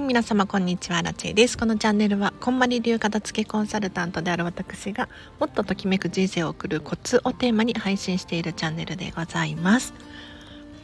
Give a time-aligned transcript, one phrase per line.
[0.00, 1.02] い皆様こんにちは。
[1.02, 1.58] ラチェです。
[1.58, 9.92] このチャンネルはこんまり流片付けコンサルタントである私がもっとときめく人生を送るコツをテーマに配信しているチャンネルでございます。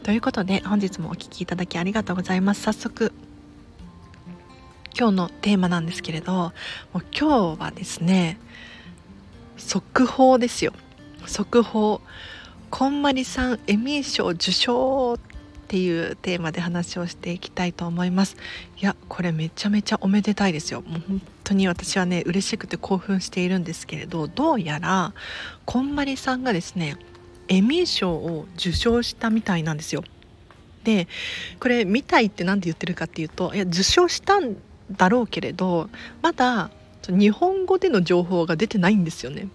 [0.03, 2.61] ということで本日もお聴きいただきありがとうございます。
[2.61, 3.11] 早速
[4.97, 6.51] 今日のテーマなんですけれども
[6.95, 8.39] う今日はですね
[9.57, 10.73] 速報ですよ。
[11.25, 12.01] 速報。
[12.69, 15.19] こんまりさんエミー賞受賞っ
[15.67, 18.37] っていうテーマで話をしていきたいと思います。
[18.81, 20.81] いやこれめちゃめちゃおめでたいですよ。
[20.81, 25.13] もう本当に私はね嬉しくて興奮しているんですけれどどうやら
[25.65, 26.95] こんまりさんがですね
[27.49, 30.05] エミー賞を受賞したみたいなんですよ。
[30.85, 31.09] で
[31.59, 34.55] これ「見たい」って何て言ってるかっていうといや受賞したん
[34.89, 35.89] だろうけれど
[36.21, 36.71] まだ
[37.09, 39.49] 日本語での情報が出てないんですよね。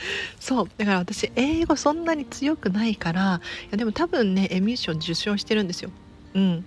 [0.40, 5.90] そうだから私英語そんなに強くないからいやでも多分ねエミッション受賞してるんですよ。
[6.34, 6.64] うん。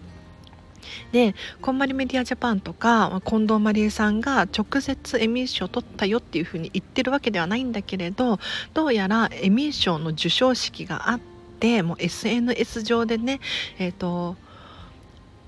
[1.11, 8.39] でこんまりメディアジャパンとか近藤麻理恵さんが直接エミー賞を取ったよっていうふうに言ってるわけではないんだけれど
[8.73, 11.19] どうやらエミー賞の授賞式があっ
[11.59, 13.39] てもう SNS 上でね
[13.77, 14.35] えっ、ー、と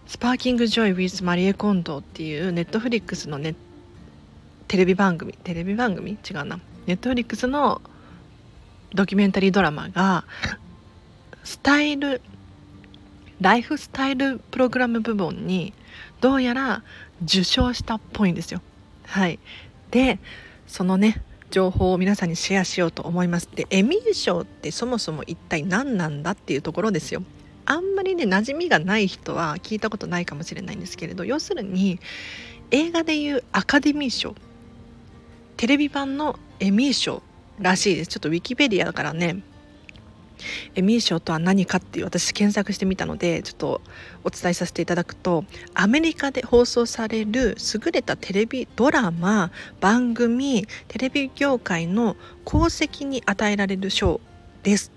[0.05, 3.55] Sparking Joy with Marie Kondo っていうネットフリックスのね
[4.67, 6.11] テレビ番組テレビ番組？
[6.11, 6.59] 違うな。
[6.85, 7.81] ネットフリックスの
[8.93, 10.25] ドキュメンタリードラマが
[11.43, 12.21] スタイル
[13.41, 15.73] ライフスタイルプログラム部門に
[16.21, 16.83] どうやら
[17.23, 18.61] 受賞したっぽいんですよ。
[19.05, 19.39] はい、
[19.91, 20.19] で
[20.67, 23.49] そのね情報を皆さんにシェアしようと思います。
[23.53, 27.23] でエミー賞ってそもそも一体何なんだっていうところですよ。
[27.65, 31.99] あんまりね馴染みがない人は聞いたことないかもしれないんですけれど要するに
[32.71, 34.35] 映画でいうアカデミー賞
[35.57, 37.21] テレビ版のエミー賞
[37.59, 38.09] らしいです。
[38.09, 39.43] ちょっとウィキペディアだからね。
[40.75, 43.81] エミー賞とは何かっていう私検索してみたのでちょっと
[44.23, 47.55] お伝えさせていただくとアメリカで放送される
[47.85, 54.19] 優れたテレビドラマ番組テレビ業界の功績に与えられる賞
[54.63, 54.91] です。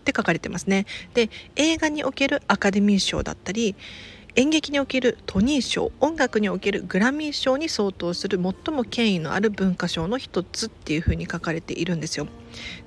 [0.00, 0.86] って書かれてますね。
[1.14, 3.76] で映画におけるアカデミー賞だったり
[4.36, 12.28] 演劇におけるトニー賞音楽におけるグラミー賞に相当する最も権威のある文化賞の一つっていうふうに書かれているんですよ。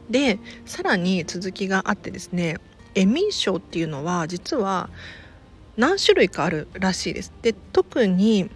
[0.09, 2.57] でさらに続きがあってですね
[2.95, 4.89] エミー賞っていうのは実は
[5.75, 7.33] 何種類かあるらしいです。
[7.41, 8.49] で特に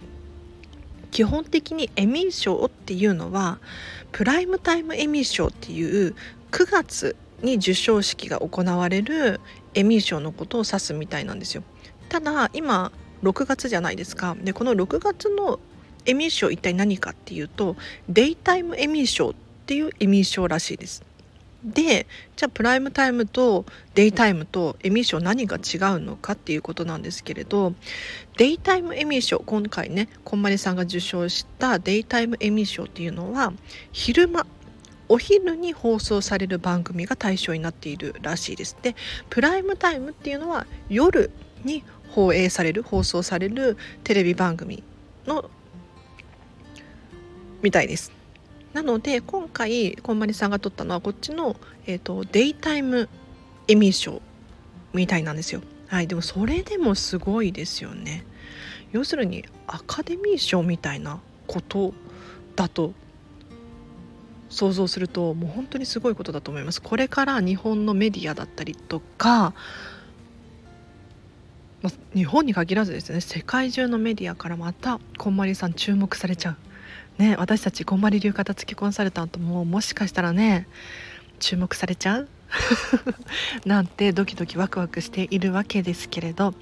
[1.10, 3.58] 基本的にエミー賞っていうのは
[4.12, 6.14] プライムタイムエミー賞っていう
[6.52, 9.40] 9月に授賞式が行われる
[9.74, 11.62] エミー賞のことを指すみたいなんですよ。
[12.08, 12.92] ただ今
[13.22, 15.60] 6月じゃないですかでこの6月の
[16.06, 17.76] エミー賞一体何かっていうと
[18.08, 19.34] デイタイムエミー賞っ
[19.66, 21.04] ていうエミー賞らしいです
[21.64, 23.64] でじゃあプライムタイムと
[23.94, 27.74] デイタイムとエミー賞何が違うのかっていうことなんですけれど
[28.36, 33.52] デイタイムエミー賞今回ねこんまりさんが受賞したデイタイムエミー賞っていうのは
[33.92, 34.46] 昼間
[35.08, 38.76] お昼に放送される番組が対象になっているらしいです。
[38.82, 38.94] で
[39.30, 41.30] プライムタイムっていうのは夜
[41.64, 44.82] に放映される放送されるテレビ番組
[45.26, 45.50] の
[47.62, 48.12] みたいです。
[48.72, 53.08] なので今回こんまりさんが撮ったのはこっちの、えーと、デイタイム
[53.66, 54.20] エミー賞
[54.92, 55.62] みたいなんですよ。
[55.88, 58.24] はい、でもそれでもすごいですよね。
[58.92, 61.94] 要するにアカデミー賞みたいなこと
[62.56, 62.92] だと
[64.48, 66.80] 想像するともう本当にすごいことだと思います。
[66.80, 69.54] これから日本のメディアだったりとか
[71.82, 73.20] まあ、日本に限らずですね。
[73.20, 76.56] 世界中のメディアからまたこんまりさん注目されちゃ
[77.18, 80.66] う、ね、私たちこんまり流片付きコンサルタントももしかしたらね
[81.38, 82.28] 注目されちゃう？
[83.66, 86.54] なんてドキドキワクワクしているわけですけれど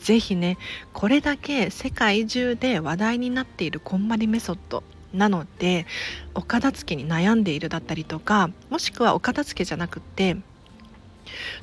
[0.00, 0.58] 是非ね
[0.92, 4.82] これだけ世界中で話題になっているこんまりメソッド
[5.14, 5.86] なので
[6.34, 10.36] お片付けに悩んでいるだったりとかもしくはお片付けじゃなくって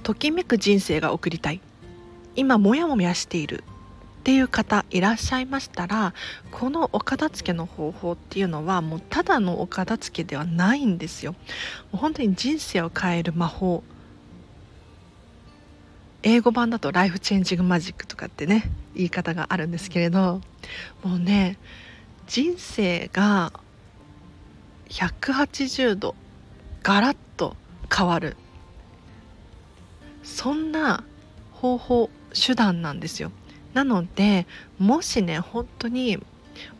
[0.03, 1.61] ときめく人生が送りたい。
[2.37, 3.63] 今モヤモヤしている
[4.19, 6.13] っていう方いらっしゃいましたら
[6.51, 11.31] このお片付けの方法っていうのはもうただのお片付けではないんですよ。
[11.31, 11.37] も
[11.93, 13.83] う本当に人生を変える魔法
[16.23, 20.41] 英語版だとライフチェンジングマジックとかってね言い方があるんですけれど
[21.03, 21.57] もうね
[22.27, 23.53] 人生が
[24.89, 26.15] 180度
[26.83, 27.55] ガラッと
[27.95, 28.35] 変わる
[30.23, 31.03] そんな
[31.53, 33.31] 方法手段なんですよ。
[33.73, 34.47] なので
[34.79, 36.17] もしね本当に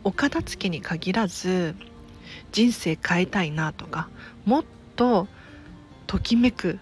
[0.04, 1.74] お片付けに限らず
[2.50, 4.08] 人生変えたいなとか
[4.44, 4.64] もっ
[4.96, 5.28] と
[6.06, 6.78] ときめく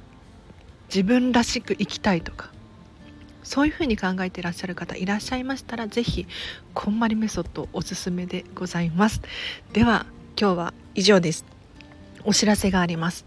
[0.88, 2.50] 自分らしく生きたいとか
[3.42, 6.26] そういうふうに考えていらっしゃる方いらっしゃいましたら是非
[6.74, 9.20] こんまりメソッドおすすめでございます。
[9.72, 10.06] では
[10.40, 11.44] 今日は以上です。
[12.24, 13.24] お知らせがあります。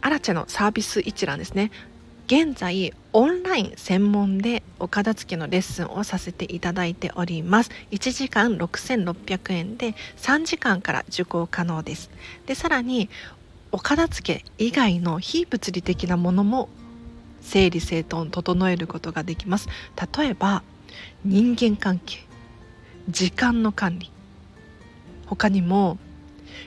[0.00, 1.70] アラチェのサービス一覧ですね。
[2.28, 7.70] 現在オンライン専門でお片付けのレッスンをさせていただいております。
[7.90, 12.10] 1時間6600円で3時間から受講可能です。
[12.44, 13.08] でさらに
[13.72, 16.68] お片付け以外の非物理的なものも
[17.40, 19.70] 整理整頓整えることができます。
[20.18, 20.62] 例えば
[21.24, 22.26] 人間関係
[23.08, 24.12] 時間の管理。
[25.24, 25.96] 他にも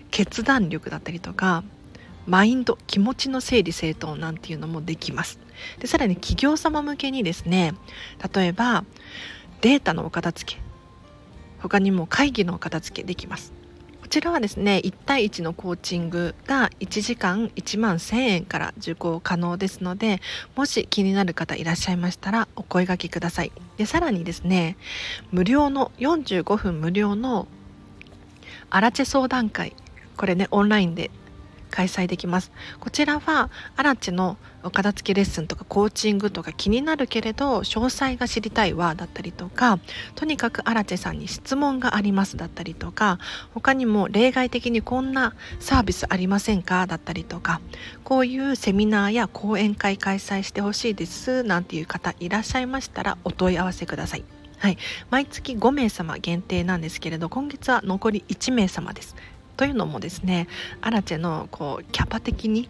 [0.10, 1.64] 決断力だったりとか
[2.28, 5.40] マインド気持ちの整理整頓なんていうのもできます。
[5.80, 7.74] でさらに企業様向けにですね
[8.34, 8.84] 例えば
[9.62, 10.62] データのお片付け。
[11.60, 13.54] 他にも会議のお片付けできます。
[14.02, 20.20] こちらはですね1対1のコーチングが1時間1万1000円から受講可能ですので
[20.56, 23.52] もし気になる方いらっしゃいましたらお声がけください。
[23.78, 24.76] でさらにですね
[25.32, 27.48] 無料の45分無料の
[28.70, 29.76] アラチェ相談会。
[30.18, 31.10] これねオンラインで
[31.72, 32.52] 開催できます。
[32.80, 39.80] こちらはアラチのお片付けレッスンとかコーチングとか気になるけれど詳細が知りたいわだったりとか
[40.14, 43.18] とにかくアラチさんに質問がありますだったりとか
[43.56, 46.86] 他にも例外的にこんなサービスありませんか？
[46.86, 47.60] だったりとか
[48.04, 54.24] こういうセミナーや講演会開催してほしいですなんていう方いらっしゃいましたらお問い合わせください。
[54.60, 54.78] はい、
[55.10, 59.16] 毎月5名様限定なんですけれど今月は残り1名様です。
[59.62, 60.48] というのもですね
[60.82, 62.68] アラチェのこうキャパ的に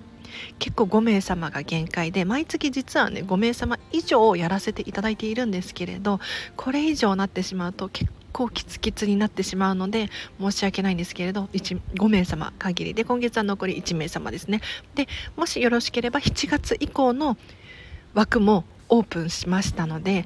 [0.59, 6.19] 結構5名様が限界で毎月実はね5名様以上やらせていただいているんですけれど
[6.57, 12.93] これ以上なってしまうと結構キツキツになってしまうので申し訳ないんですけれど5名様限り。
[12.93, 14.59] で今月は残り1名様ですね。
[14.95, 15.07] で
[15.37, 17.37] もしよろしければ7月以降の
[18.13, 20.25] 枠もオープンしましたので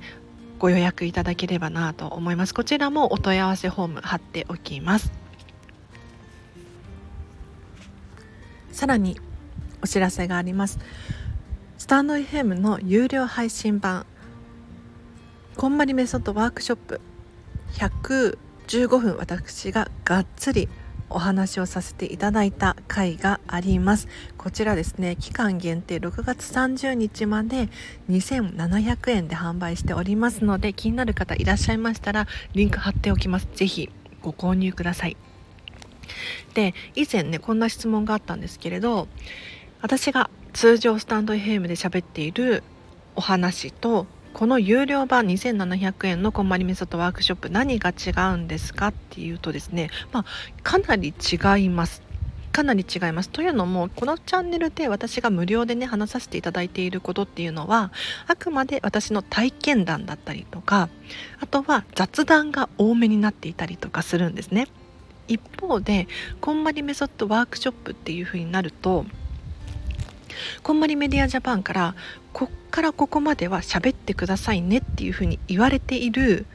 [0.57, 2.55] ご予約いただければなと思います。
[2.55, 5.24] こちらもお問い合わせフォーム貼っておきます。
[8.75, 9.17] さらに
[9.81, 10.79] お知らせがあります。
[11.77, 14.05] スタンド FM の有料配信版
[15.55, 16.99] こんまりメソッドワークショップ
[17.73, 20.67] 115分私ががっつり
[21.09, 24.09] お話をさせていただいた回があります。
[24.37, 27.69] こちらですね期間限定6月30日まで
[28.09, 33.47] 2700円で販売しておりますので気になる方いらっしゃいましたらリンク貼っておきます。
[33.55, 33.89] 是非
[34.21, 35.15] ご購入ください。
[36.53, 39.07] で以前ねこんな質問があったんですけれど
[39.81, 42.63] 私が通常スタンド FM で喋っている
[43.15, 50.25] お話とこの有料版2700円のこんまりメソッドワークショップ何が違うんですかっていうとですね、まあ、
[50.61, 52.05] かなり違います。
[52.51, 57.91] かなり違いますというのもこのチャンネルで私が無料でね話させていただいていることっていうのは
[58.27, 60.87] あくまで私の体験談だったりとか
[61.41, 64.69] あとは雑談が多めになっていたりとかするんですね。
[65.27, 66.07] 一方で
[66.41, 69.05] こんまりメソッドワークショップっていう風になると
[70.63, 71.95] こんまりメディアジャパンから
[72.33, 76.45] こっからここまでは喋ってくださいねっていう風に言われている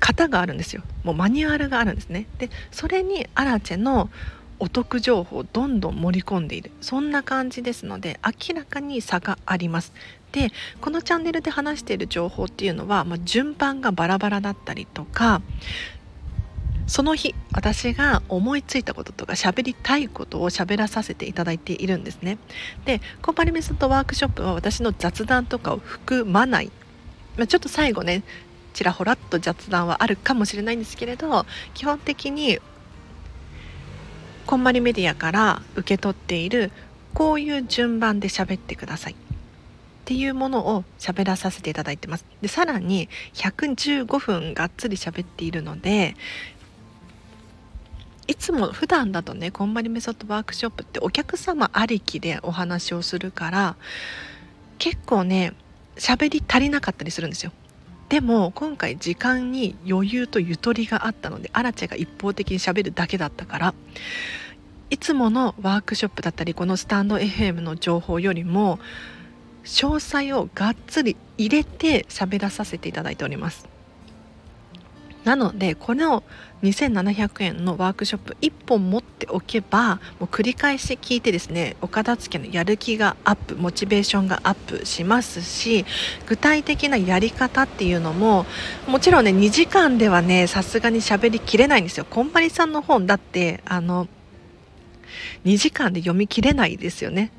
[0.00, 0.82] 型があるんですよ。
[1.02, 2.26] もうマニュアルがあるんですね。
[2.38, 4.10] でそれにアラチェの
[4.58, 6.70] お得情報をどんどん盛り込んでいる。
[6.80, 9.92] そんな感じですので明らかに差があります。
[10.32, 15.42] でこのチャンネルで話している情報っていうのは、まあ、順番がバラバラだったりとか
[16.86, 22.38] その日私が思いついたこととか喋りたいことを喋らさせていただいているんですね。
[22.84, 26.70] でコンパニメソッドワークショップは私の雑談とかを含まない、
[27.36, 28.22] まあ、ちょっと最後ね
[28.74, 32.58] ちらほらっと雑談はあるかもしれないんですけれど基本的に
[34.46, 36.70] こんまりメディアから受け取っている
[37.14, 39.14] こういう順番で喋ってください。
[39.14, 42.26] っていうものを喋らさせていただいてます。
[42.42, 46.14] でさらに115分がっつり喋っているので
[48.26, 53.76] いつも普段だとねこんまりメソッドワークショップってお客様ありきでお話をするから
[54.78, 55.52] 結構ね
[55.96, 57.52] 喋り足りなかったりするんですよ。
[58.08, 63.74] でも今回時間に余裕とゆとりがあったのでアラチェが一方的に喋るだけだったから
[64.90, 68.78] いつものワークショップだったりこのスタンド FM の情報よりも
[69.64, 73.73] 詳細をがっつり入れて喋らさせていただいております。
[75.24, 76.22] なのでこの
[76.62, 85.84] 2700円のワークショップ1本持っておけばもう繰り返し聞いてですねお片付けのやる気がアップモチベーションがアップしますし
[86.26, 88.46] 具体的なやり方っていうのも
[88.86, 92.06] もちろんね2時間ではねさすがに喋りきれないんですよ。
[92.08, 94.08] こんまりさんの本だってあの
[95.44, 97.30] 2時間で読み切れないですよね。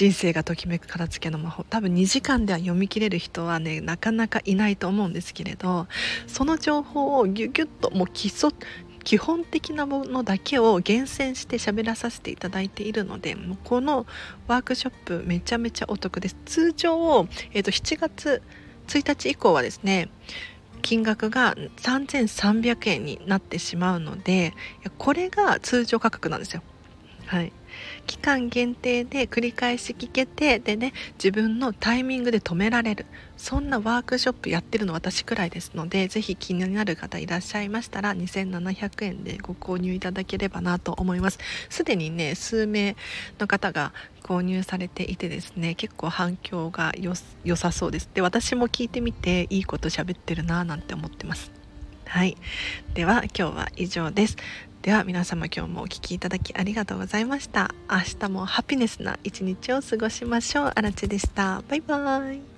[0.00, 1.62] 人生がときめく片付けの魔法。
[1.62, 5.88] 多分2時間では読み切れる人はねなかなかいないと思うんですけれど
[6.26, 8.48] その情報をギュギュッともう基礎
[9.04, 14.06] 基本的なものだけを厳選して喋らさせていただいているのでもうこの
[14.46, 16.36] ワークショップめちゃめちゃお得です。
[16.46, 18.40] 通常、えー、と7月
[18.86, 20.08] 1日以降はですね
[20.80, 24.54] 金額が3300円になってしまうので
[24.96, 26.62] これが通常価格なんですよ。
[27.30, 27.52] はい。
[28.08, 33.06] 期間限定で繰り返し聞けてでね自分のタイミングで止められる。
[33.36, 41.38] そんなワークショップやってるの私くらいですのでぜひ気になる方いらっしゃいましたら2700円でご購入いただければなと思います。
[41.68, 42.96] すでにね数名
[43.38, 43.92] の方が
[44.24, 47.14] 購入されていてですね結構反響が良
[47.54, 48.10] さそうです。
[48.12, 51.59] で私も聞いてみていいこと喋ってるななんて思ってます。
[52.10, 52.36] はい。
[52.92, 54.36] では今日は以上です。
[54.82, 57.72] では皆様今日もお聴きいただきありがとうございました。
[57.88, 60.72] 明日もハピネスな一日を過ごしましょう。
[60.74, 61.62] あらちでした。
[61.68, 62.49] バイバーイ。